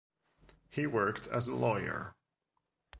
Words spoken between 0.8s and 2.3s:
worked as a lawyer.